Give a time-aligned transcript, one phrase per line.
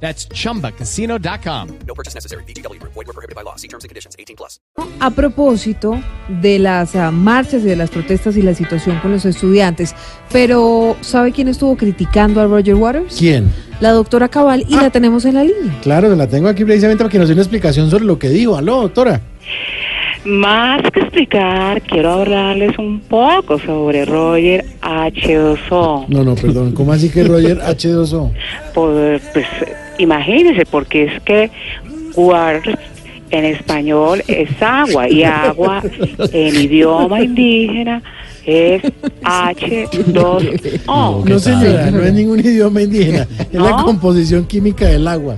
[0.00, 1.68] That's chumbacasino.com.
[1.86, 2.44] No purchase necessary.
[2.44, 2.80] BGW.
[2.82, 3.56] Void were prohibited by law.
[3.56, 4.14] See terms and conditions.
[4.18, 4.60] 18 plus.
[5.00, 9.24] A propósito de las ah, marchas y de las protestas y la situación con los
[9.24, 9.94] estudiantes,
[10.30, 13.16] pero ¿sabe quién estuvo criticando a Roger Waters?
[13.18, 13.50] ¿Quién?
[13.80, 15.78] La doctora Cabal y la tenemos en la línea.
[15.82, 18.56] Claro, la tengo aquí precisamente para que nos dé una explicación sobre lo que dijo.
[18.56, 19.20] Aló, doctora.
[20.24, 26.08] Más que explicar, quiero hablarles un poco sobre Roger H2O.
[26.08, 26.72] No, no, perdón.
[26.72, 28.32] ¿Cómo así que Roger H2O?
[28.74, 29.46] Pues, pues
[29.98, 31.50] imagínense, porque es que
[32.14, 32.78] water
[33.30, 35.82] en español es agua y agua
[36.32, 38.02] en idioma indígena
[38.44, 38.82] es
[39.22, 41.24] H2O.
[41.24, 43.26] No, señora, no es ningún idioma indígena.
[43.52, 45.36] Es la composición química del agua.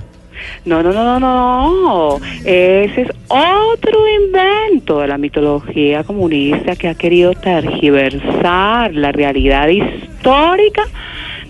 [0.65, 2.19] No, no, no, no, no.
[2.45, 10.83] Ese es otro invento de la mitología comunista que ha querido tergiversar la realidad histórica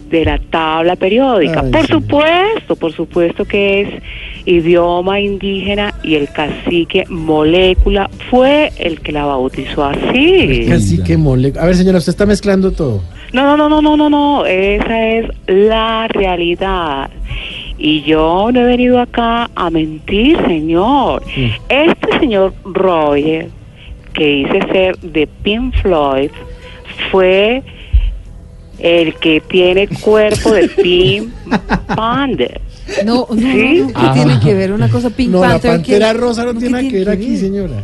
[0.10, 1.62] de la tabla periódica.
[1.62, 3.90] Ay, por supuesto, por supuesto que es
[4.46, 10.70] idioma indígena y el cacique molécula fue el que la bautizó así.
[10.72, 11.54] Así que mole.
[11.60, 13.02] A ver, señora, usted está mezclando todo.
[13.34, 17.10] No, no, no, no, no, no, esa es la realidad.
[17.78, 21.24] Y yo no he venido acá a mentir, señor.
[21.70, 23.50] Este señor Roger,
[24.14, 26.32] que dice ser de Pink Floyd,
[27.12, 27.64] fue
[28.80, 31.30] el que tiene cuerpo de Pink
[31.96, 32.62] Panther.
[33.06, 33.82] No, no, ¿Sí?
[33.82, 35.72] no, no, ¿qué tiene que ver una cosa Pink No, la Panther?
[35.72, 37.84] pantera ¿qué- rosa no tiene nada que ver aquí, señora.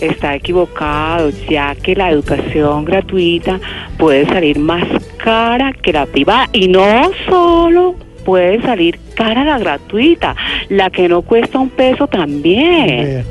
[0.00, 3.58] Está equivocado, ya que la educación gratuita
[3.96, 4.84] puede salir más
[5.16, 6.48] cara que la privada.
[6.52, 7.94] Y no solo
[8.24, 10.36] puede salir cara la gratuita,
[10.68, 13.24] la que no cuesta un peso también.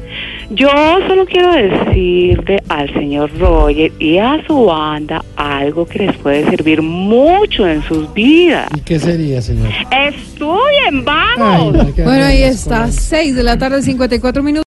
[0.51, 0.69] Yo
[1.07, 6.81] solo quiero decirle al señor Roger y a su banda algo que les puede servir
[6.81, 8.67] mucho en sus vidas.
[8.75, 9.71] ¿Y qué sería, señora?
[10.07, 11.73] Estudien, Ay, vamos.
[11.73, 14.63] no, qué Bueno, ahí está, con la- 6 de la tarde, 54 minutos.